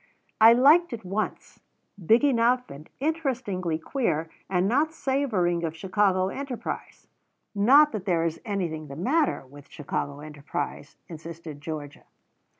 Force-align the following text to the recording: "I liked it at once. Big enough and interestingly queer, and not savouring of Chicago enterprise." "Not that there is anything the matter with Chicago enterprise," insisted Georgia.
"I 0.41 0.53
liked 0.53 0.93
it 0.93 1.01
at 1.01 1.05
once. 1.05 1.59
Big 2.03 2.23
enough 2.23 2.71
and 2.71 2.89
interestingly 2.99 3.77
queer, 3.77 4.31
and 4.49 4.67
not 4.67 4.91
savouring 4.93 5.63
of 5.63 5.77
Chicago 5.77 6.29
enterprise." 6.29 7.05
"Not 7.53 7.91
that 7.91 8.05
there 8.05 8.25
is 8.25 8.41
anything 8.43 8.87
the 8.87 8.95
matter 8.95 9.45
with 9.45 9.69
Chicago 9.69 10.21
enterprise," 10.21 10.97
insisted 11.07 11.61
Georgia. 11.61 12.05